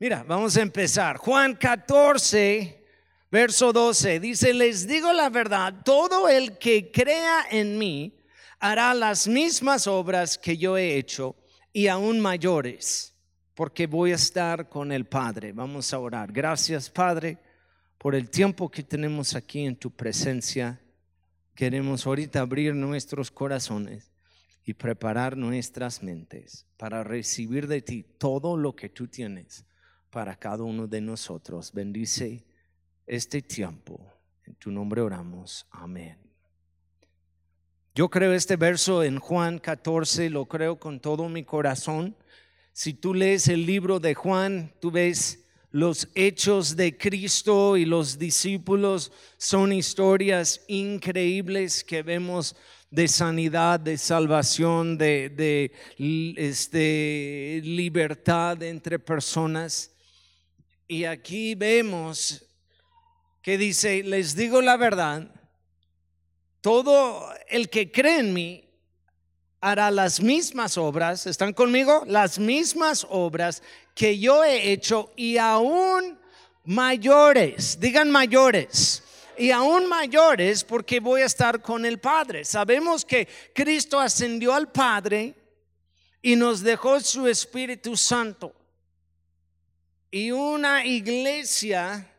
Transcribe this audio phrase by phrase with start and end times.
[0.00, 1.16] Mira, vamos a empezar.
[1.16, 2.84] Juan 14,
[3.32, 8.16] verso 12, dice, les digo la verdad, todo el que crea en mí
[8.60, 11.34] hará las mismas obras que yo he hecho
[11.72, 13.16] y aún mayores,
[13.54, 15.52] porque voy a estar con el Padre.
[15.52, 16.30] Vamos a orar.
[16.30, 17.36] Gracias, Padre,
[17.98, 20.80] por el tiempo que tenemos aquí en tu presencia.
[21.56, 24.12] Queremos ahorita abrir nuestros corazones
[24.64, 29.64] y preparar nuestras mentes para recibir de ti todo lo que tú tienes
[30.10, 31.72] para cada uno de nosotros.
[31.72, 32.44] Bendice
[33.06, 34.00] este tiempo.
[34.44, 35.66] En tu nombre oramos.
[35.70, 36.18] Amén.
[37.94, 42.16] Yo creo este verso en Juan 14, lo creo con todo mi corazón.
[42.72, 48.18] Si tú lees el libro de Juan, tú ves los hechos de Cristo y los
[48.18, 52.56] discípulos son historias increíbles que vemos
[52.90, 55.72] de sanidad, de salvación, de, de
[56.36, 59.92] este, libertad entre personas.
[60.90, 62.42] Y aquí vemos
[63.42, 65.30] que dice, les digo la verdad,
[66.62, 68.64] todo el que cree en mí
[69.60, 72.04] hará las mismas obras, ¿están conmigo?
[72.06, 73.62] Las mismas obras
[73.94, 76.18] que yo he hecho y aún
[76.64, 79.02] mayores, digan mayores,
[79.36, 82.46] y aún mayores porque voy a estar con el Padre.
[82.46, 85.34] Sabemos que Cristo ascendió al Padre
[86.22, 88.57] y nos dejó su Espíritu Santo
[90.10, 92.14] y una iglesia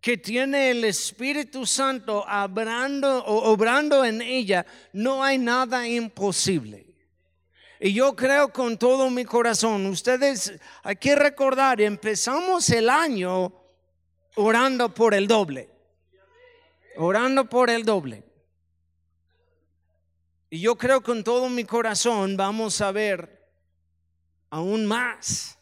[0.00, 6.86] que tiene el Espíritu Santo obrando, en ella, no hay nada imposible.
[7.80, 13.52] Y yo creo con todo mi corazón, ustedes hay que recordar, empezamos el año
[14.36, 15.70] orando por el doble,
[16.96, 18.24] orando por el doble.
[20.50, 23.50] Y yo creo con todo mi corazón vamos a ver
[24.50, 25.58] aún más.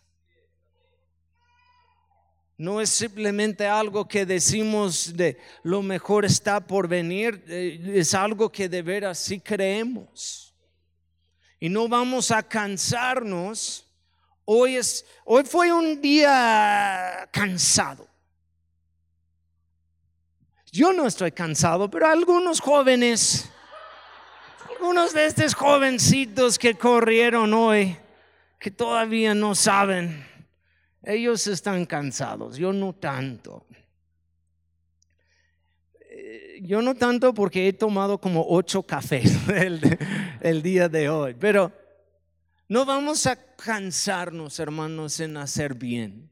[2.62, 8.52] No es simplemente algo que decimos de lo mejor está por venir, eh, es algo
[8.52, 10.54] que de veras sí creemos.
[11.58, 13.84] Y no vamos a cansarnos.
[14.44, 18.06] Hoy es hoy fue un día cansado.
[20.70, 23.50] Yo no estoy cansado, pero algunos jóvenes,
[24.70, 27.96] algunos de estos jovencitos que corrieron hoy,
[28.60, 30.31] que todavía no saben
[31.02, 33.66] ellos están cansados, yo no tanto.
[36.10, 39.32] Eh, yo no tanto porque he tomado como ocho cafés
[40.40, 41.72] el, día de hoy, pero
[42.68, 46.30] no vamos a cansarnos, hermanos, en hacer bien.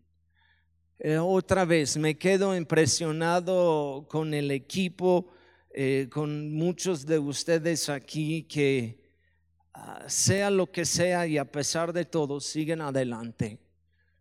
[0.98, 5.32] Eh, otra vez, me quedo impresionado con el equipo,
[5.72, 9.00] eh, con muchos de ustedes aquí que
[9.72, 13.58] ah, sea lo que sea y a pesar de todo siguen adelante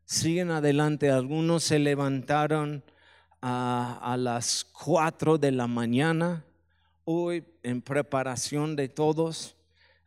[0.09, 1.11] siguen adelante.
[1.11, 2.83] Algunos se levantaron
[3.43, 6.43] a, las 4 de la mañana,
[7.05, 9.55] hoy en preparación de todos.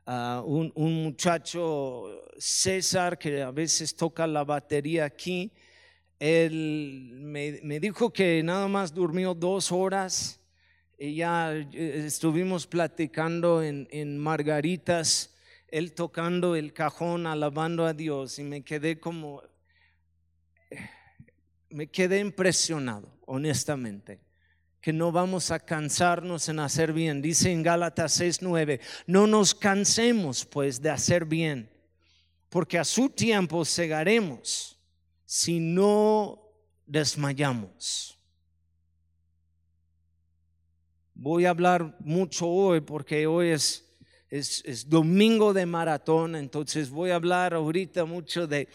[0.05, 5.53] un, muchacho, César, que a veces toca la batería aquí,
[6.19, 10.41] él me, dijo que nada más durmió dos horas
[10.99, 15.35] y ya eh, estuvimos platicando en, en Margaritas,
[15.69, 19.43] él tocando el cajón, alabando a Dios y me quedé como,
[21.73, 24.21] me quedé impresionado, honestamente,
[24.81, 27.23] que no vamos a cansarnos en hacer bien.
[27.23, 31.71] Dice en Gálatas 6:9, no nos cansemos pues de hacer bien,
[32.49, 34.79] porque a su tiempo cegaremos
[35.25, 36.43] si no
[36.87, 38.19] desmayamos.
[41.15, 43.92] Voy a hablar mucho hoy porque hoy es
[44.33, 48.67] es, domingo de maratón, entonces voy a hablar ahorita mucho de,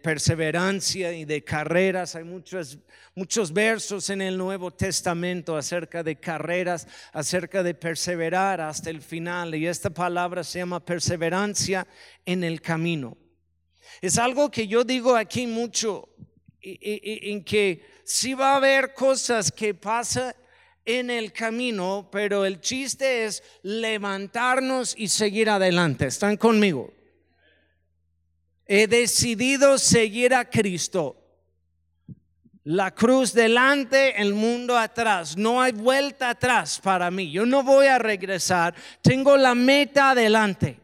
[0.00, 2.14] perseverancia y de carreras.
[2.14, 2.78] Hay muchos,
[3.16, 9.56] muchos versos en el Nuevo Testamento acerca de carreras, acerca de perseverar hasta el final.
[9.56, 11.88] Y esta palabra se llama perseverancia
[12.24, 13.18] en el camino.
[14.00, 16.08] Es algo que yo digo aquí mucho,
[16.60, 20.32] en que si va a haber cosas que pasan
[20.84, 26.06] en el camino, pero el chiste es levantarnos y seguir adelante.
[26.06, 26.92] ¿Están conmigo?
[28.66, 31.20] He decidido seguir a Cristo.
[32.64, 35.36] La cruz delante, el mundo atrás.
[35.36, 37.30] No hay vuelta atrás para mí.
[37.30, 38.74] Yo no voy a regresar.
[39.02, 40.80] Tengo la meta adelante.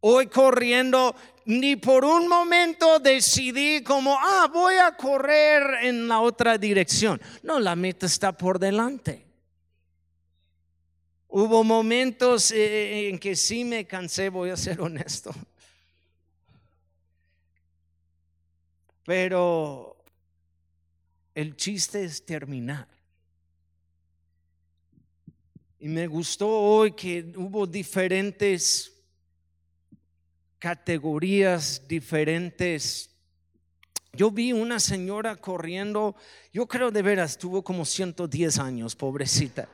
[0.00, 1.16] Hoy corriendo
[1.46, 7.20] ni por un momento decidí como, ah, voy a correr en la otra dirección.
[7.42, 9.24] No, la meta está por delante.
[11.28, 15.34] Hubo momentos eh, en que sí me cansé, voy a ser honesto.
[19.04, 19.96] Pero
[21.34, 22.88] el chiste es terminar.
[25.78, 28.93] Y me gustó hoy que hubo diferentes
[30.58, 33.14] categorías, diferentes
[34.16, 36.14] yo vi una señora corriendo,
[36.52, 39.68] yo creo de veras, tuvo como 110 años, pobrecita.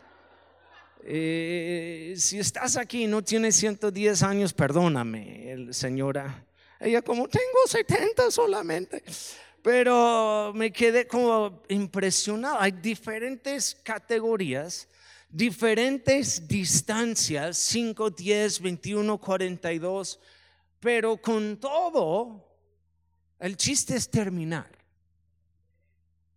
[1.02, 6.46] Eh, si estás aquí y no tienes 110 años, perdóname, señora.
[6.78, 9.02] Ella como, tengo 70 solamente.
[9.62, 12.58] Pero me quedé como impresionado.
[12.58, 14.88] Hay diferentes categorías,
[15.28, 20.18] diferentes distancias, 5, 10, 21, 42.
[20.80, 22.44] Pero con todo,
[23.38, 24.70] el chiste es terminar.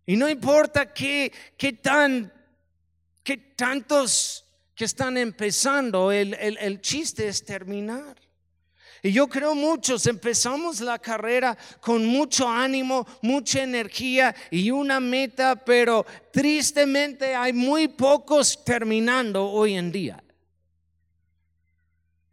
[0.06, 2.32] Y no importa qué, qué tan,
[3.22, 4.44] qué tantos
[4.74, 8.16] que están empezando, el, el, el chiste es terminar.
[9.02, 15.56] Y yo creo muchos empezamos la carrera con mucho ánimo, mucha energía y una meta,
[15.56, 20.23] pero tristemente hay muy pocos terminando hoy en día.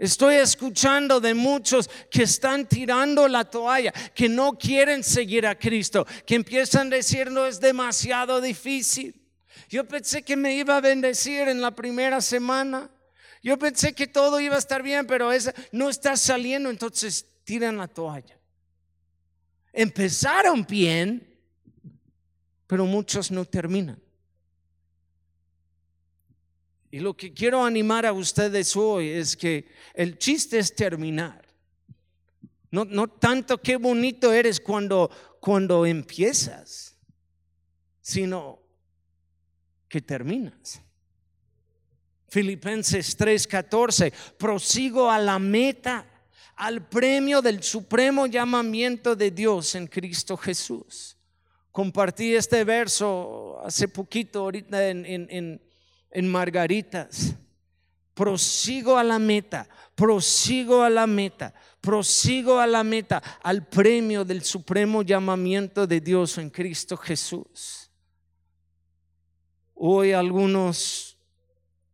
[0.01, 6.07] Estoy escuchando de muchos que están tirando la toalla, que no quieren seguir a Cristo,
[6.25, 9.21] que empiezan a decir no es demasiado difícil.
[9.69, 12.89] Yo pensé que me iba a bendecir en la primera semana.
[13.43, 17.77] Yo pensé que todo iba a estar bien, pero esa no está saliendo, entonces tiran
[17.77, 18.39] la toalla.
[19.71, 21.39] Empezaron bien,
[22.65, 24.01] pero muchos no terminan.
[26.91, 31.41] Y lo que quiero animar a ustedes hoy es que el chiste es terminar.
[32.69, 35.09] No, no tanto qué bonito eres cuando,
[35.39, 36.97] cuando empiezas,
[38.01, 38.59] sino
[39.87, 40.81] que terminas.
[42.27, 46.05] Filipenses 3:14, prosigo a la meta,
[46.55, 51.17] al premio del supremo llamamiento de Dios en Cristo Jesús.
[51.71, 55.70] Compartí este verso hace poquito ahorita en, en en
[56.13, 57.35] Margaritas.
[58.13, 64.43] Prosigo a la meta, prosigo a la meta, prosigo a la meta, al premio del
[64.43, 67.89] supremo llamamiento de Dios en Cristo Jesús.
[69.73, 71.17] Hoy algunos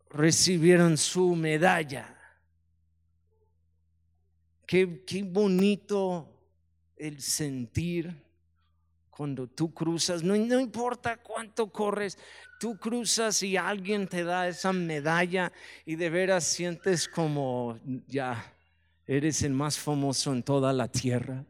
[0.09, 2.13] recibieron su medalla.
[4.65, 4.85] Qué,
[5.23, 6.27] bonito
[6.97, 8.13] el sentir
[9.09, 12.17] cuando tú cruzas, no, importa cuánto corres,
[12.59, 15.51] tú cruzas y alguien te da esa medalla
[15.85, 18.53] y de veras sientes como ya
[19.05, 21.45] eres el más famoso en toda la tierra.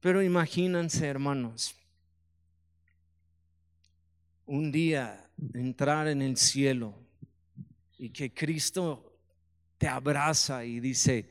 [0.00, 1.74] Pero imagínense, hermanos,
[4.46, 6.94] un día entrar en el cielo
[7.98, 9.18] y que Cristo
[9.76, 11.28] te abraza y dice,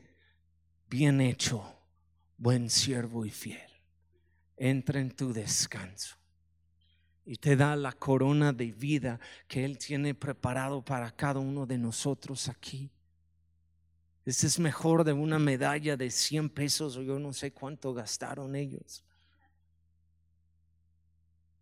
[0.88, 1.64] bien hecho,
[2.36, 3.69] buen siervo y fiel.
[4.62, 6.18] Entra en tu descanso
[7.24, 9.18] y te da la corona de vida
[9.48, 12.90] que Él tiene preparado para cada uno de nosotros aquí.
[14.26, 18.54] Ese es mejor de una medalla de 100 pesos o yo no sé cuánto gastaron
[18.54, 19.02] ellos.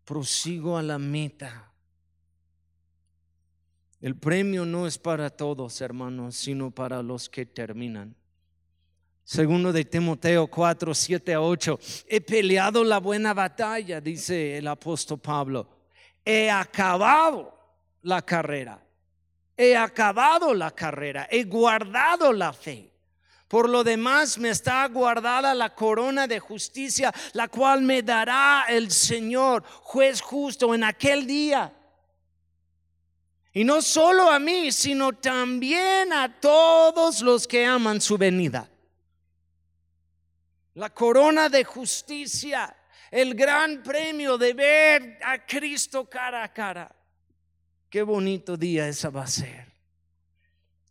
[0.05, 1.73] Prosigo a la meta.
[4.01, 8.18] El premio no es para todos, hermanos, sino para los que terminan.
[9.31, 11.79] Segundo de Timoteo 4, 7 a 8.
[12.09, 15.69] He peleado la buena batalla, dice el apóstol Pablo.
[16.25, 17.55] He acabado
[18.01, 18.83] la carrera.
[19.55, 21.29] He acabado la carrera.
[21.31, 22.91] He guardado la fe.
[23.49, 28.91] Por lo demás me está guardada la corona de justicia, la cual me dará el
[28.91, 31.71] Señor, juez justo, en aquel día.
[33.53, 38.71] Y no solo a mí, sino también a todos los que aman su venida
[40.79, 42.75] la corona de justicia,
[43.11, 46.95] el gran premio de ver a Cristo cara a cara.
[47.91, 49.67] Qué bonito día esa va a ser.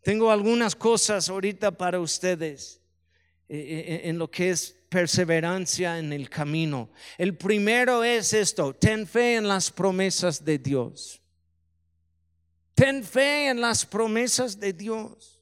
[0.01, 2.81] Tengo algunas cosas ahorita para ustedes
[3.47, 6.89] eh, eh, eh, en lo que es perseverancia en el camino.
[7.17, 11.21] El primero es esto, ten fe en las promesas de Dios.
[12.73, 15.36] Ten fe en las promesas de Dios.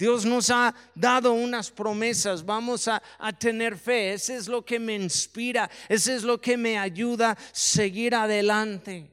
[0.00, 3.02] Dios nos ha dado unas promesas, vamos a,
[3.38, 4.14] tener fe.
[4.14, 9.10] Ese es lo que me inspira, ese es lo que me ayuda a seguir adelante.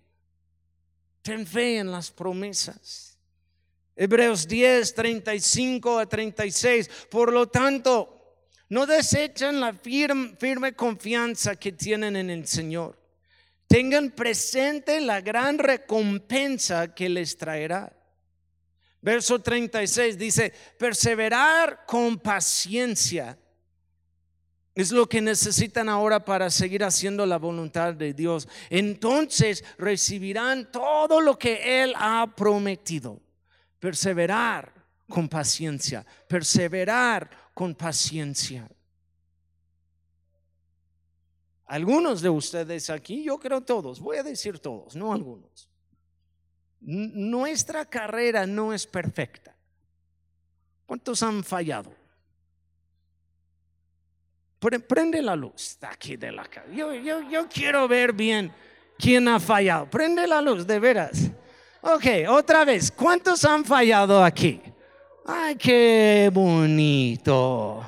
[1.21, 3.17] Ten fe en las promesas.
[3.97, 6.89] Hebreos 10, 35 a 36.
[7.11, 12.97] Por lo tanto, no desechen la firme, firme confianza que tienen en el Señor.
[13.67, 17.96] Tengan presente la gran recompensa que les traerá.
[19.07, 23.39] Verso 36 dice, perseverar con paciencia
[24.75, 28.49] es lo que necesitan ahora para seguir haciendo la voluntad de Dios.
[28.69, 33.21] Entonces recibirán todo lo que Él ha prometido.
[33.79, 34.73] Perseverar
[35.07, 38.69] con paciencia, perseverar con paciencia.
[41.65, 45.69] Algunos de ustedes aquí, yo creo todos, voy a decir todos, no algunos.
[46.87, 49.53] Nuestra carrera no es perfecta.
[50.85, 51.93] ¿Cuántos han fallado?
[54.57, 56.65] Prende la luz aquí de la casa.
[56.73, 58.53] Yo, yo, quiero ver bien
[58.97, 59.89] quién ha fallado.
[59.89, 61.29] Prende la luz, de veras.
[61.81, 62.89] Ok, otra vez.
[62.89, 64.61] ¿Cuántos han fallado aquí?
[65.25, 67.85] Ay, qué bonito.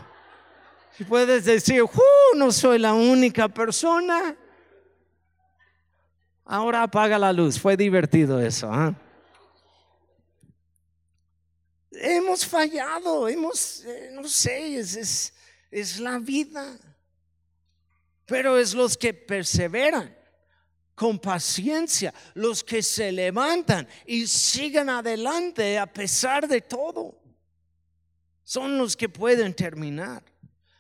[0.98, 1.86] Si puedes decir,
[2.36, 4.36] no soy la única persona.
[6.52, 7.60] Ahora apaga la luz.
[7.60, 8.68] Fue divertido eso.
[8.72, 8.96] ¿ah?
[11.92, 15.32] Hemos fallado, hemos, eh, no sé, es
[15.70, 16.76] es la vida.
[18.26, 20.18] Pero es los que perseveran
[20.96, 27.22] con paciencia, los que se levantan y siguen adelante a pesar de todo.
[28.44, 30.24] Son los que pueden terminar.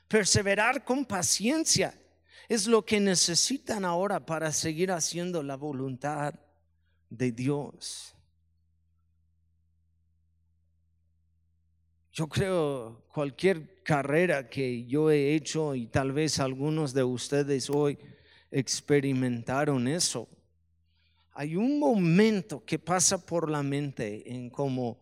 [0.07, 1.93] Perseverar con paciencia
[2.49, 6.33] es lo que necesitan ahora para seguir haciendo la voluntad
[7.07, 8.15] de Dios.
[12.11, 17.99] Yo creo cualquier carrera que yo he hecho y tal vez algunos de ustedes hoy
[18.49, 20.27] experimentaron eso.
[21.33, 24.97] Hay un momento que pasa por la mente en como,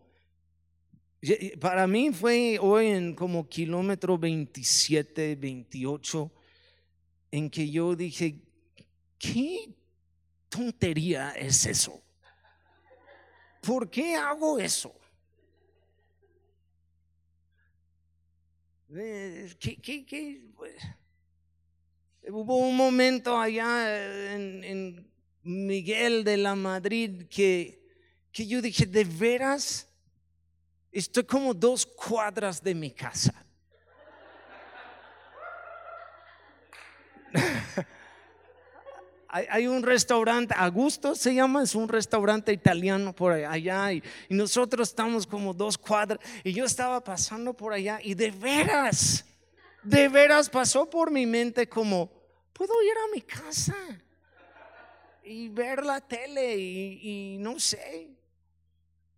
[1.58, 6.32] para mí fue hoy en como kilómetro 27, 28,
[7.30, 8.40] en que yo dije,
[9.18, 9.74] ¿qué
[10.48, 12.02] tontería es eso?
[13.60, 14.94] ¿Por qué hago eso?
[18.88, 20.74] Pues,
[22.30, 25.06] hubo un momento allá en,
[25.42, 27.80] Miguel de la Madrid que,
[28.32, 29.88] que yo dije, de veras,
[30.92, 33.46] estoy como dos cuadras de mi casa.
[39.28, 45.26] Hay, un restaurante, Augusto se llama, es un restaurante italiano por allá y, nosotros estamos
[45.26, 49.26] como dos cuadras y yo estaba pasando por allá y de veras,
[49.82, 52.10] de veras pasó por mi mente como,
[52.52, 53.76] puedo ir a mi casa
[55.22, 58.08] y ver la tele y, no sé,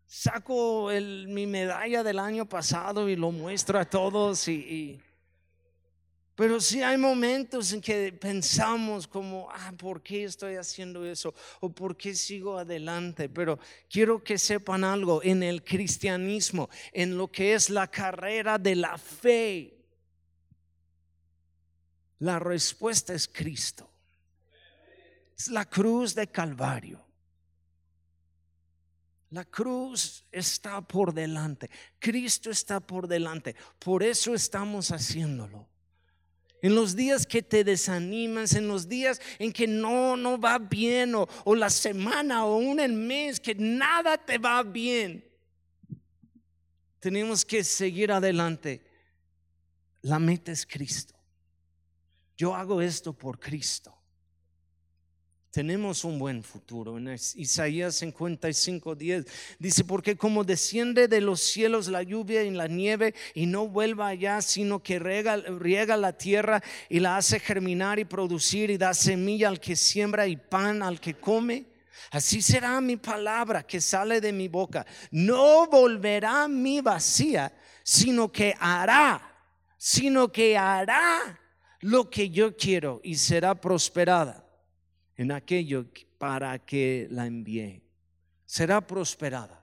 [0.07, 0.89] saco
[1.29, 5.01] mi medalla del año pasado y lo muestro a todos y
[6.41, 11.35] pero sí hay momentos en que pensamos como, ah, ¿por qué estoy haciendo eso?
[11.61, 13.29] ¿O por qué sigo adelante?
[13.29, 13.59] Pero
[13.91, 18.97] quiero que sepan algo, en el cristianismo, en lo que es la carrera de la
[18.97, 19.85] fe,
[22.21, 23.93] la respuesta es Cristo.
[25.37, 27.07] Es la cruz de Calvario.
[29.29, 31.69] La cruz está por delante.
[31.99, 33.55] Cristo está por delante.
[33.79, 35.70] Por eso estamos haciéndolo
[36.63, 41.15] en los días que te desanimas, en los días en que no, no va bien,
[41.15, 42.77] o, o la semana o un
[43.07, 45.25] mes que nada te va bien,
[46.99, 48.85] tenemos que seguir adelante.
[50.03, 51.15] La meta es Cristo.
[52.37, 54.00] Yo hago esto por Cristo
[55.51, 56.97] tenemos un buen futuro.
[56.97, 59.27] En Isaías 55, 10
[59.59, 64.09] dice, porque como desciende de los cielos la lluvia y la nieve y no vuelva
[64.09, 69.49] allá, sino que riega, la tierra y la hace germinar y producir y da semilla
[69.49, 71.67] al que siembra y pan al que come.
[72.13, 74.87] Así será mi palabra que sale de mi boca.
[75.11, 77.53] No volverá mi vacía,
[77.83, 79.21] sino que hará,
[79.77, 81.39] sino que hará
[81.81, 84.40] lo que yo quiero y será prosperada
[85.21, 85.85] en aquello
[86.17, 87.83] para que la envíe.
[88.47, 89.63] Será prosperada.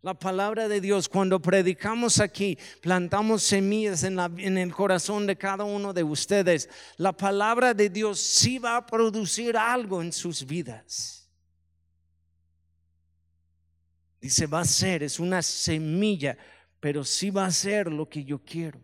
[0.00, 5.64] La palabra de Dios, cuando predicamos aquí, plantamos semillas en, en, el corazón de cada
[5.64, 6.70] uno de ustedes.
[6.96, 11.28] La palabra de Dios sí va a producir algo en sus vidas.
[14.18, 16.38] Dice, va a ser, es una semilla,
[16.80, 18.80] pero sí va a ser lo que yo quiero.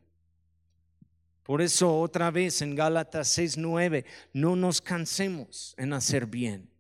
[1.43, 6.71] Por eso otra vez en Gálatas 6:9, no nos cansemos en hacer bien,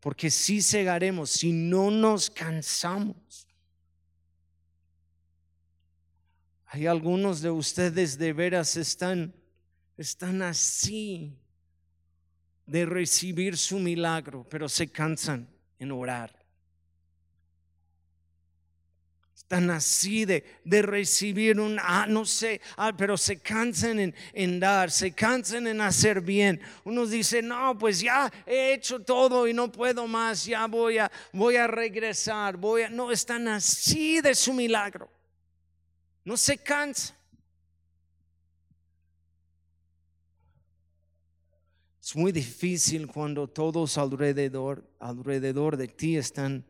[0.00, 3.46] porque si cegaremos si no nos cansamos.
[6.72, 9.34] Hay algunos de ustedes de veras están
[9.96, 11.36] están así
[12.64, 15.46] de recibir su milagro, pero se cansan
[15.78, 16.39] en orar.
[19.50, 25.10] Están así de, recibir un, ah, no sé, ah, pero se cansan en, dar, se
[25.10, 26.60] cansan en hacer bien.
[26.84, 31.10] Unos dicen, no, pues ya he hecho todo y no puedo más, ya voy a,
[31.32, 35.10] voy a regresar, voy a, no, están así de su milagro.
[36.24, 37.16] No se cansan.
[42.00, 46.64] Es muy difícil cuando todos alrededor, alrededor de ti están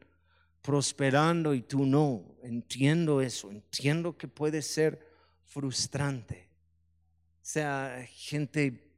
[0.62, 2.29] prosperando y tú no.
[2.42, 5.06] Entiendo eso, entiendo que puede ser
[5.44, 6.48] frustrante.
[7.42, 8.90] Sea gente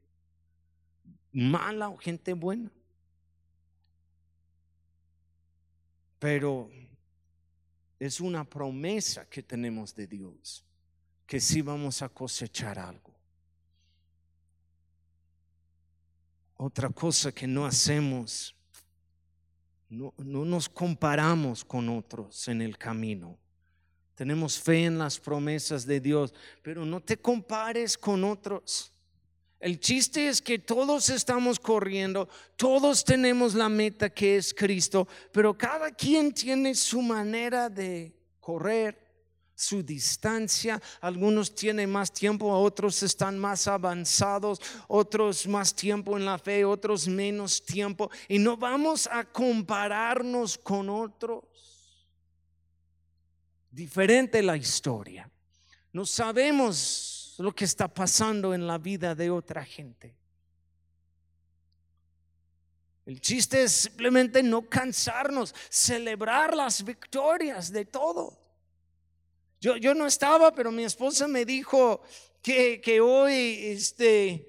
[1.33, 2.71] mala o gente buena.
[6.19, 6.71] Pero
[7.99, 10.65] es una promesa que tenemos de Dios,
[11.27, 13.13] que sí vamos a cosechar algo.
[16.57, 18.55] Otra cosa que no hacemos
[19.93, 23.39] no, nos comparamos con otros en el camino.
[24.15, 26.33] Tenemos fe en las promesas de Dios,
[26.63, 28.91] pero no te compares con otros.
[29.61, 35.57] El chiste es que todos estamos corriendo, todos tenemos la meta que es Cristo, pero
[35.57, 39.01] cada quien tiene su manera de correr
[39.54, 40.80] su distancia.
[41.00, 47.09] Algunos tienen más tiempo, otros están más avanzados, otros más tiempo en la fe, otros
[47.09, 48.11] menos tiempo.
[48.28, 51.44] Y no vamos a compararnos con otros.
[53.71, 55.30] Diferente la historia.
[55.92, 60.14] No sabemos lo que está pasando en la vida de otra gente.
[63.04, 68.42] El chiste es simplemente no cansarnos, celebrar las victorias de todo.
[69.62, 72.02] Yo, no estaba, pero mi esposa me dijo
[72.42, 74.49] que, que hoy este,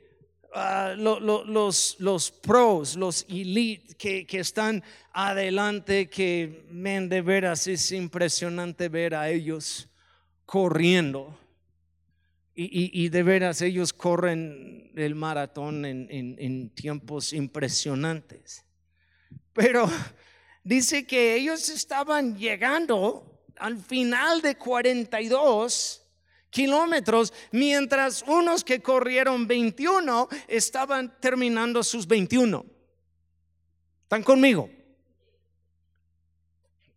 [0.56, 7.92] ah, los, los pros, los elite que, que están adelante, que men, de veras es
[7.92, 9.88] impresionante ver a ellos
[10.48, 11.38] corriendo.
[12.56, 18.66] Y, y, de veras ellos corren el maratón en, en, en tiempos impresionantes.
[19.54, 19.88] Pero
[20.64, 26.02] dice que ellos estaban llegando al final de 42
[26.50, 32.66] kilómetros, mientras unos que corrieron 21 estaban terminando sus 21.
[34.04, 34.70] ¿Están conmigo?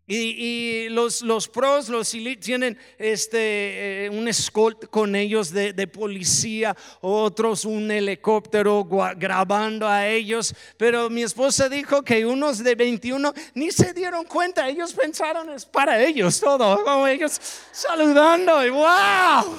[0.09, 6.77] Y, los, los, pros, los tienen este, eh, un escort con ellos de, de, policía,
[7.01, 10.55] otros un helicóptero grabando a ellos.
[10.77, 15.65] Pero mi esposa dijo que unos de 21 ni se dieron cuenta, ellos pensaron es
[15.65, 17.41] para ellos todo, como ellos
[17.73, 19.59] saludando y wow.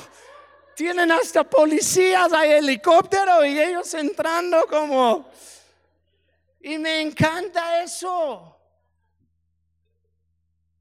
[0.75, 5.29] Tienen hasta policías, hay helicóptero y ellos entrando como...
[6.62, 8.57] Y me encanta eso.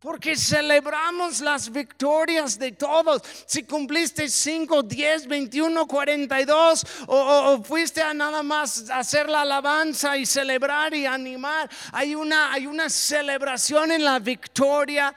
[0.07, 3.23] Porque celebramos las victorias de todos.
[3.45, 10.17] Si cumpliste 5, 10, 21, 42 o, o, fuiste a nada más hacer la alabanza
[10.17, 15.13] y celebrar y animar, hay una, hay una celebración en la victoria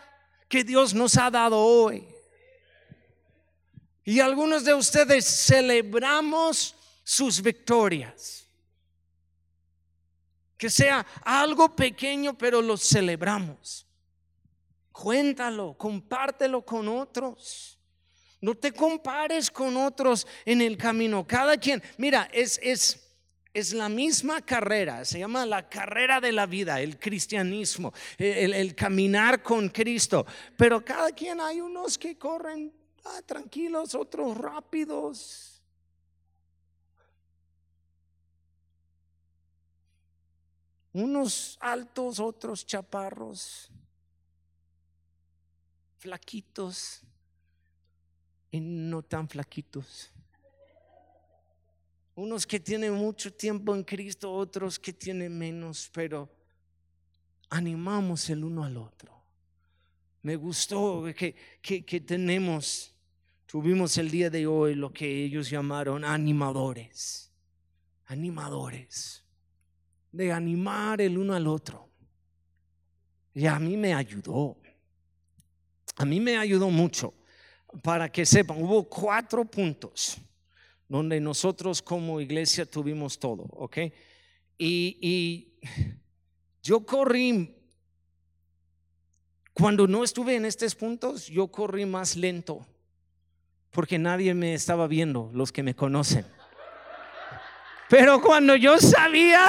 [0.47, 2.08] que Dios nos ha dado hoy.
[4.04, 8.47] Y algunos de ustedes celebramos sus victorias.
[10.58, 13.86] Que sea algo pequeño, pero lo celebramos.
[14.99, 17.79] Cuéntalo, compártelo con otros.
[18.41, 21.25] No te compares con otros en el camino.
[21.25, 23.09] Cada quien, mira, es, es,
[23.53, 29.41] es la misma carrera, se llama la carrera de la vida, el cristianismo, el, caminar
[29.41, 30.25] con Cristo.
[30.57, 32.73] Pero cada quien hay unos que corren
[33.05, 35.62] ah, tranquilos, otros rápidos.
[40.91, 43.71] Unos altos, otros chaparros
[45.99, 47.01] flaquitos
[48.51, 50.12] y no tan flaquitos.
[52.15, 56.29] Unos que tienen mucho tiempo en Cristo, otros que tienen menos, pero
[57.49, 59.13] animamos el uno al otro.
[60.21, 62.93] Me gustó que, que, que tenemos,
[63.45, 67.31] tuvimos el día de hoy lo que ellos llamaron animadores,
[68.05, 69.23] animadores,
[70.12, 71.89] de animar el uno al otro.
[73.33, 74.57] Y a mí me ayudó
[75.99, 77.13] a mí me ayudó mucho.
[77.83, 80.17] Para que sepan, hubo cuatro puntos
[80.88, 83.77] donde nosotros como iglesia tuvimos todo, ¿ok?
[84.57, 85.53] Y,
[86.63, 87.55] yo corrí,
[89.53, 92.65] cuando no estuve en estos puntos, yo corrí más lento,
[93.69, 96.25] porque nadie me estaba viendo, los que me conocen.
[97.88, 99.47] Pero cuando yo sabía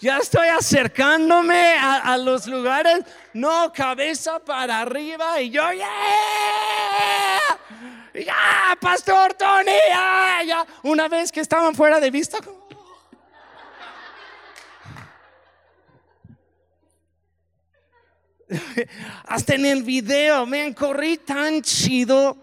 [0.00, 7.38] Ya estoy acercándome a, los lugares, no, cabeza para arriba y yo, ya,
[8.12, 10.66] ya, Pastor Tony, ya, ya.
[10.82, 12.38] Una vez que estaban fuera de vista,
[19.26, 22.36] hasta en el video, me corrí tan chido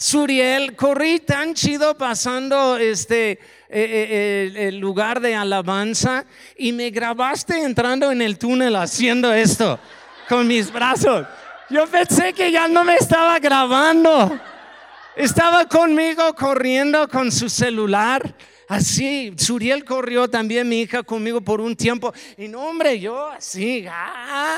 [0.00, 6.24] Suriel, corrí tan chido pasando este eh, eh, el lugar de alabanza
[6.56, 9.76] y me grabaste entrando en el túnel haciendo esto
[10.28, 11.26] con mis brazos.
[11.68, 14.38] Yo pensé que ya no me estaba grabando.
[15.16, 18.36] Estaba conmigo corriendo con su celular.
[18.68, 22.14] Así, Suriel corrió también mi hija conmigo por un tiempo.
[22.36, 24.56] Y no, hombre, yo así, ah.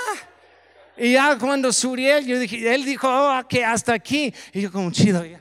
[0.97, 4.35] Y ya cuando Suriel, yo dije, él dijo, oh, que hasta aquí.
[4.53, 5.41] Y yo como chido ya.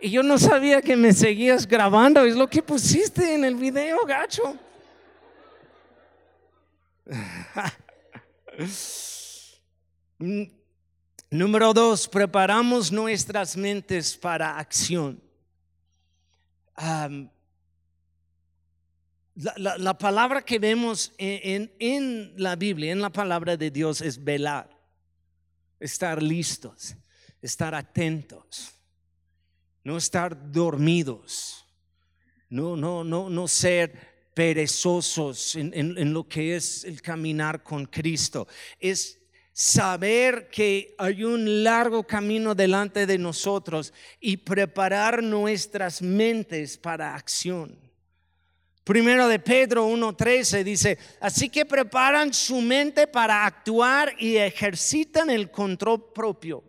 [0.00, 2.24] Y yo no sabía que me seguías grabando.
[2.24, 4.56] Es lo que pusiste en el video, gacho.
[11.30, 15.22] Número dos, preparamos nuestras mentes para acción
[19.34, 24.68] la, palabra que vemos en, la Biblia, en la palabra de Dios, es velar,
[25.80, 26.94] estar listos,
[27.40, 28.74] estar atentos,
[29.84, 31.66] no estar dormidos,
[32.50, 38.46] no, no, no, no ser perezosos en, lo que es el caminar con Cristo.
[38.78, 39.18] Es
[39.52, 47.91] saber que hay un largo camino delante de nosotros y preparar nuestras mentes para acción.
[48.84, 55.50] Primero de Pedro 1.13 dice, así que preparan su mente para actuar y ejercitan el
[55.50, 56.64] control propio.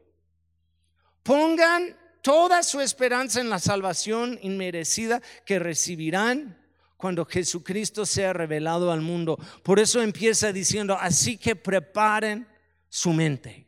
[1.24, 6.60] Pongan toda su esperanza en la salvación inmerecida que recibirán
[6.98, 9.38] cuando Jesucristo sea revelado al mundo.
[9.64, 12.48] Por eso empieza diciendo, así que preparen
[12.90, 13.68] su mente,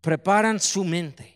[0.00, 1.33] preparan su mente.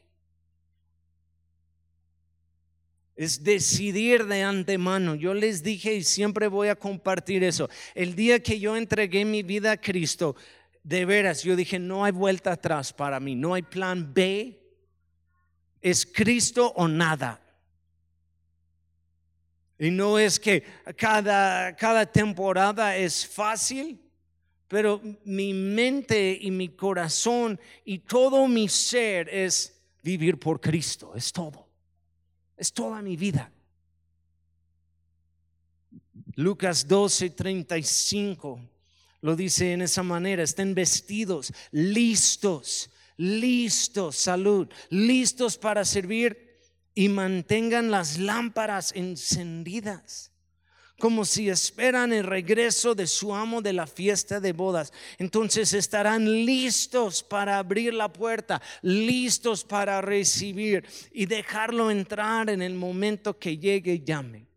[3.19, 5.17] Es decidir de antemano.
[5.17, 7.69] Yo les dije y siempre voy a compartir eso.
[7.97, 10.37] El día que yo entregué mi vida a Cristo,
[10.85, 14.57] de veras, yo dije, no hay vuelta atrás para mí, no hay plan B.
[15.83, 17.43] Es Cristo o nada.
[19.81, 20.63] Y no es que
[20.97, 24.01] cada, cada temporada es fácil,
[24.69, 31.33] pero mi mente y mi corazón y todo mi ser es vivir por Cristo, es
[31.33, 31.68] todo.
[32.59, 33.51] Es toda mi vida.
[36.35, 38.61] Lucas 12, 35
[39.23, 40.43] lo dice en esa manera.
[40.43, 46.59] Estén vestidos, listos, listos, salud, listos para servir
[46.95, 50.33] y mantengan las lámparas encendidas
[50.99, 54.93] como si esperan el regreso de su amo de la fiesta de bodas.
[55.19, 62.75] Entonces estarán listos para abrir la puerta, listos para recibir y dejarlo entrar en el
[62.75, 64.49] momento que llegue y llame.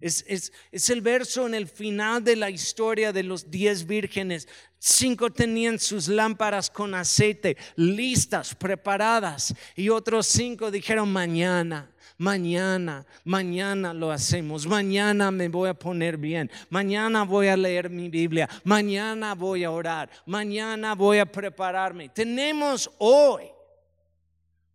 [0.00, 4.48] Es, es, el verso en el final de la historia de los diez vírgenes.
[4.78, 13.92] Cinco tenían sus lámparas con aceite listas, preparadas, y otros cinco dijeron mañana mañana, mañana
[13.92, 19.34] lo hacemos, mañana me voy a poner bien, mañana voy a leer mi Biblia, mañana
[19.34, 22.08] voy a orar, mañana voy a prepararme.
[22.08, 23.44] Tenemos hoy,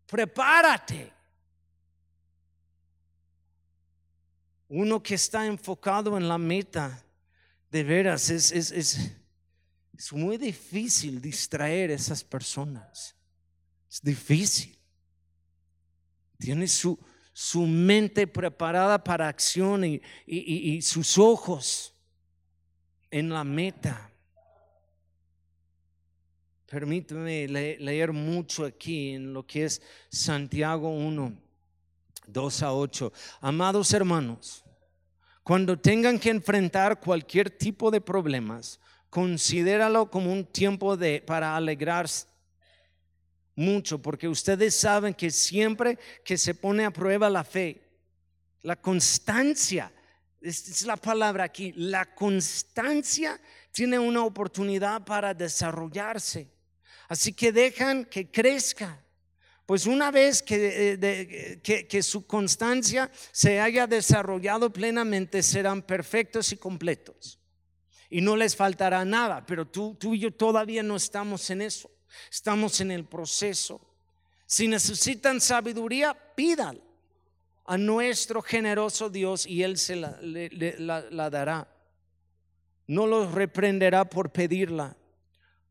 [0.06, 1.14] prepárate.
[4.68, 7.04] Uno que está enfocado en la meta,
[7.72, 9.12] de veras, es, es, es,
[9.98, 13.16] es muy difícil distraer a esas personas.
[13.90, 14.78] Es difícil.
[16.38, 16.98] Tiene su,
[17.42, 21.96] su mente preparada para acción y, sus ojos
[23.10, 24.12] en la meta.
[26.66, 31.34] Permíteme leer mucho aquí en lo que es Santiago 1,
[32.28, 33.14] 2 a 8.
[33.40, 34.66] Amados hermanos,
[35.42, 42.29] cuando tengan que enfrentar cualquier tipo de problemas, considéralo como un tiempo de, para alegrarse
[43.60, 47.82] mucho, porque ustedes saben que siempre que se pone a prueba la fe,
[48.62, 49.92] la constancia,
[50.42, 53.40] es la palabra aquí, la constancia
[53.72, 56.48] tiene una oportunidad para desarrollarse.
[57.10, 59.04] Así que dejan que crezca.
[59.66, 66.52] Pues una vez que, eh, que, que, su constancia se haya desarrollado plenamente, serán perfectos
[66.54, 67.40] y completos.
[68.10, 71.92] Y no les faltará nada, pero tú, tú y yo todavía no estamos en eso.
[72.32, 73.82] Estamos en el proceso.
[74.46, 76.82] Si necesitan sabiduría, pidan.
[77.66, 81.68] a nuestro generoso Dios y Él se la, dará.
[82.88, 84.98] No los reprenderá por pedirla.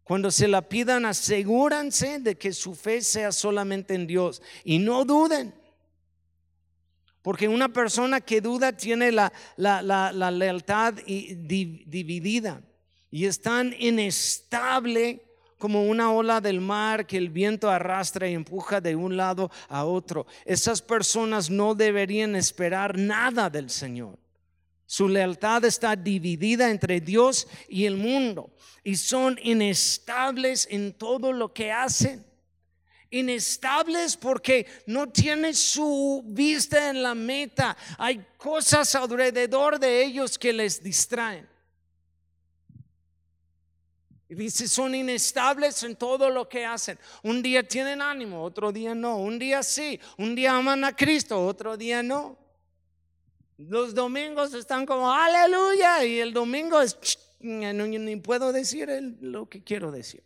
[0.04, 5.04] Cuando se la pidan, asegúrense de que su fe sea solamente en Dios y no
[5.04, 5.52] duden.
[7.20, 12.62] Porque una persona que duda tiene la, la, lealtad dividida
[13.10, 15.27] y es tan inestable
[15.58, 19.84] como una ola del mar que el viento arrastra y empuja de un lado a
[19.84, 20.26] otro.
[20.44, 24.18] Esas personas no deberían esperar nada del Señor.
[24.86, 28.50] Su lealtad está dividida entre Dios y el mundo
[28.82, 32.24] y son inestables en todo lo que hacen.
[33.10, 37.76] Inestables porque no tienen su vista en la meta.
[37.98, 41.47] Hay cosas alrededor de ellos que les distraen.
[44.28, 46.98] Y dice, son inestables en todo lo que hacen.
[47.22, 49.18] Un día tienen ánimo, otro día no.
[49.18, 52.36] Un día sí, un día aman a Cristo, otro día no.
[53.56, 56.96] Los domingos están como aleluya y el domingo es
[57.40, 58.88] ni puedo decir
[59.20, 60.22] lo que quiero decir.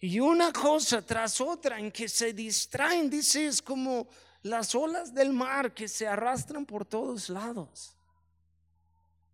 [0.00, 4.06] Y una cosa tras otra en que se distraen, dice, es como
[4.42, 7.96] las olas del mar que se arrastran por todos lados.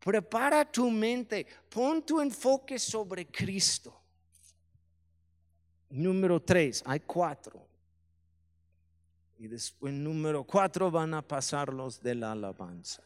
[0.01, 3.95] Prepara tu mente, pon tu enfoque sobre Cristo.
[5.91, 7.67] Número tres, hay cuatro.
[9.39, 13.03] Y después, número cuatro, van a pasar los de la alabanza.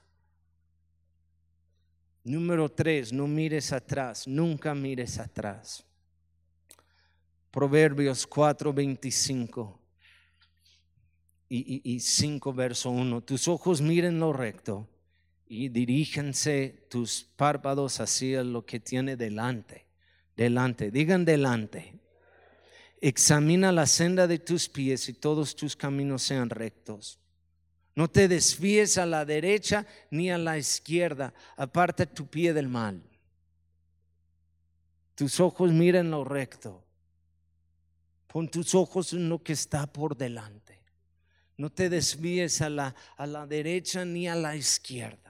[2.23, 5.85] Número tres, no mires atrás, nunca mires atrás.
[7.51, 9.81] Proverbios 4, 25
[11.49, 13.21] y, y 5, verso 1.
[13.21, 14.89] Tus ojos miren lo recto
[15.55, 19.87] y diríjense tus párpados hacia lo que tiene delante.
[20.37, 21.95] Delante, digan delante.
[23.01, 27.21] Examina la senda de tus pies y todos tus caminos sean rectos.
[27.95, 31.33] No te desvíes a la derecha ni a la izquierda.
[31.57, 33.01] Aparta tu pie del mal.
[35.15, 36.85] Tus ojos miren lo recto.
[38.27, 40.83] Pon tus ojos en lo que está por delante.
[41.57, 45.24] No te desvíes a la, a la derecha ni a la izquierda.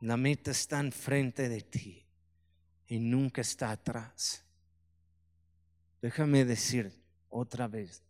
[0.00, 2.04] La meta está enfrente de ti
[2.86, 4.44] y nunca está atrás.
[6.00, 6.92] Déjame decir
[7.28, 8.02] otra vez,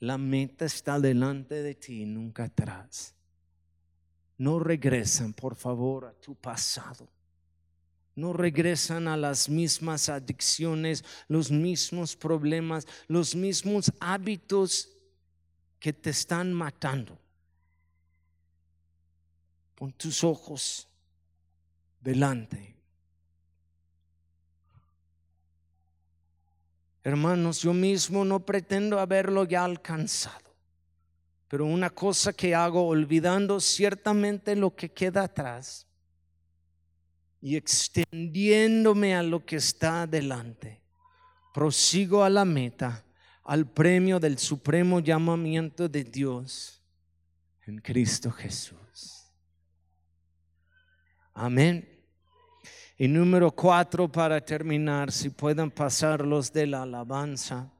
[0.00, 3.14] la meta está delante de ti y nunca atrás.
[4.38, 7.08] No regresan, por favor, a tu pasado.
[8.16, 14.90] No regresan a las mismas adicciones, los mismos problemas, los mismos hábitos
[15.78, 17.16] que te están matando.
[19.76, 20.89] Pon tus ojos
[22.00, 22.70] delante
[27.02, 30.54] Hermanos, yo mismo no pretendo haberlo ya alcanzado,
[31.48, 35.86] pero una cosa que hago olvidando ciertamente lo que queda atrás
[37.40, 40.82] y extendiéndome a lo que está adelante,
[41.54, 43.02] prosigo a la meta,
[43.44, 46.82] al premio del supremo llamamiento de Dios
[47.66, 48.79] en Cristo Jesús.
[51.34, 51.88] Amén.
[52.98, 57.72] Y número cuatro, para terminar, si pueden pasar los de la alabanza.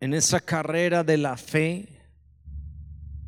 [0.00, 2.00] En esa carrera de la fe,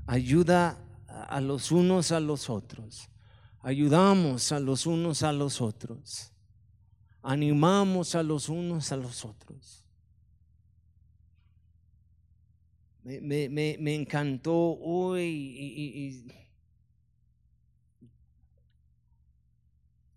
[0.07, 0.79] ayuda
[1.09, 3.09] a los unos a los otros.
[3.63, 6.33] Ayudamos a los unos a los otros.
[7.23, 9.80] Animamos a los unos a los otros.
[13.19, 14.79] Me, me, encantó.
[14.81, 16.25] Hoy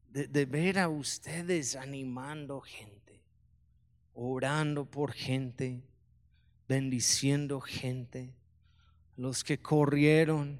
[0.10, 3.20] de, ver a ustedes animando gente,
[4.14, 5.82] orando por gente,
[6.68, 8.32] bendiciendo gente,
[9.18, 10.60] los que corrieron,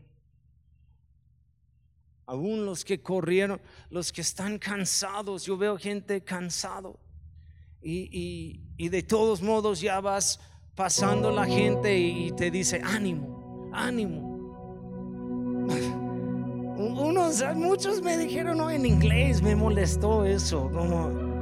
[2.26, 7.00] aún los que corrieron, los que están cansados, yo veo gente cansado
[7.80, 10.40] y, y de todos modos ya vas
[10.76, 14.34] pasando la gente y te dice, ánimo, ánimo.
[16.76, 21.34] Unos, muchos me dijeron no, en inglés, me molestó eso, como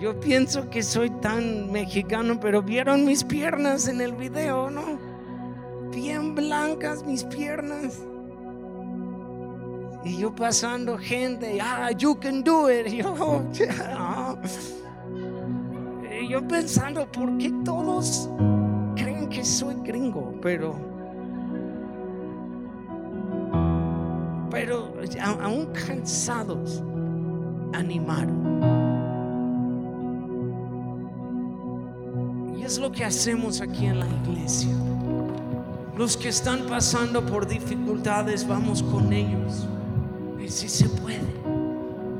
[0.00, 4.98] yo pienso que soy tan mexicano, pero vieron mis piernas en el video, ¿no?
[5.90, 8.00] Bien blancas mis piernas.
[10.04, 12.86] Y yo pasando gente, ah, you can do it.
[12.92, 14.38] yo,
[16.28, 18.28] ah" yo pensando, ¿por qué todos
[18.96, 20.34] creen que soy gringo?
[20.42, 20.76] Pero,
[24.50, 24.92] pero
[25.42, 26.82] aún cansados,
[27.72, 28.38] animaron.
[32.56, 34.74] Y es lo que hacemos aquí en la iglesia.
[35.96, 39.66] Los que están pasando por dificultades, vamos con ellos.
[40.38, 41.20] Y si se puede,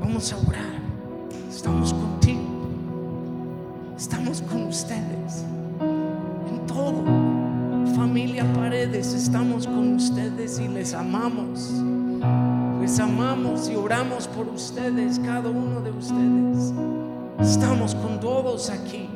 [0.01, 0.79] vamos a orar.
[1.49, 2.08] Estamos contigo.
[10.89, 11.69] Les amamos.
[12.81, 16.73] Les amamos y oramos por ustedes, cada uno de ustedes.
[17.39, 19.07] Estamos con todos aquí.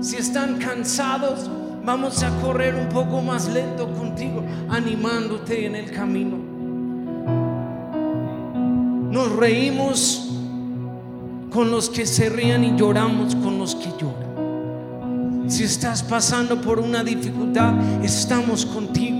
[0.00, 1.48] Si están cansados,
[1.84, 6.36] vamos a correr un poco más lento contigo, animándote en el camino.
[9.12, 10.32] Nos reímos
[11.52, 15.44] con los que se rían y lloramos con los que lloran.
[15.48, 19.19] Si estás pasando por una dificultad, estamos contigo.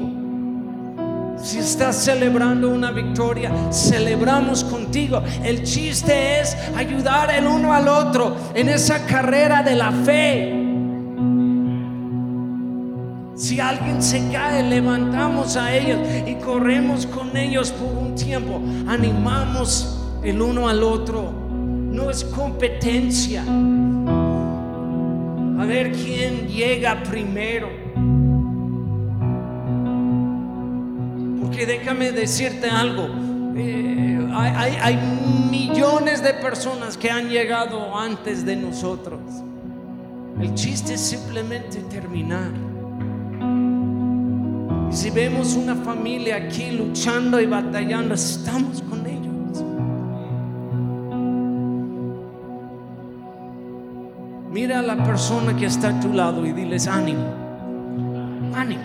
[1.50, 5.20] Si estás celebrando una victoria, celebramos contigo.
[5.42, 10.54] El chiste es ayudar el uno al otro en esa carrera de la fe.
[13.34, 18.60] Si alguien se cae, levantamos a ellos y corremos con ellos por un tiempo.
[18.86, 21.32] Animamos el uno al otro.
[21.32, 23.42] No es competencia.
[23.42, 23.46] A
[25.66, 27.89] ver quién llega primero.
[31.66, 33.08] Déjame decirte algo.
[33.56, 34.96] Eh, hay, hay- hay
[35.50, 39.20] millones de personas que han llegado antes de nosotros.
[40.40, 42.50] El chiste es simplemente terminar.
[44.90, 49.64] Y si vemos una familia aquí luchando y batallando, estamos con ellos.
[54.52, 57.22] Mira a la persona que está a tu lado y diles ánimo,
[58.54, 58.82] ánimo,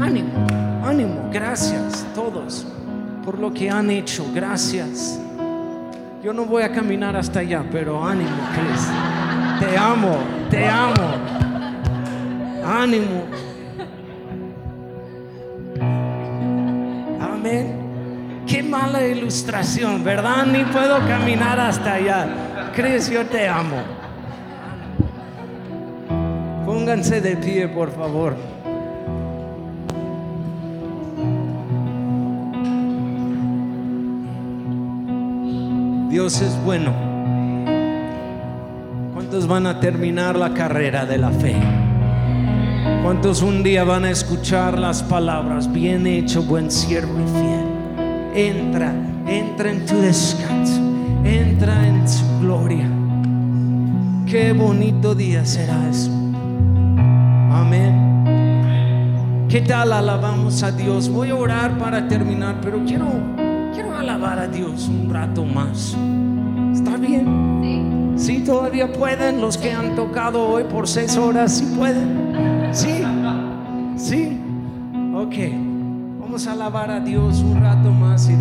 [0.00, 0.46] ánimo,
[0.84, 1.28] ánimo.
[1.32, 2.66] Gracias todos
[3.24, 4.24] por lo que han hecho.
[4.34, 5.20] Gracias.
[6.22, 8.88] Yo no voy a caminar hasta allá, pero ánimo, Cris.
[9.60, 10.18] Te amo,
[10.50, 11.14] te amo.
[12.66, 13.24] Ánimo.
[17.20, 18.44] Amén.
[18.46, 20.46] Qué mala ilustración, ¿verdad?
[20.46, 22.72] Ni puedo caminar hasta allá.
[22.74, 23.76] Cris, yo te amo.
[26.64, 28.53] Pónganse de pie, por favor.
[36.14, 36.92] Dios es bueno.
[39.14, 41.56] ¿Cuántos van a terminar la carrera de la fe?
[43.02, 47.66] ¿Cuántos un día van a escuchar las palabras, bien hecho, buen siervo y fiel?
[48.32, 48.94] Entra,
[49.26, 50.80] entra en tu descanso,
[51.24, 52.88] entra en su gloria.
[54.24, 56.12] Qué bonito día será eso.
[57.50, 58.14] Amén.
[59.48, 61.08] ¿Qué tal alabamos a Dios?
[61.08, 63.33] Voy a orar para terminar, pero quiero,
[64.24, 65.94] alabar a Dios un rato más.
[66.72, 68.14] ¿Está bien?
[68.16, 72.70] Sí, todavía pueden los que han tocado hoy por seis horas, sí pueden.
[72.72, 73.02] Sí,
[73.98, 74.40] sí.
[75.14, 75.34] Ok,
[76.20, 78.34] vamos a alabar a Dios un rato más y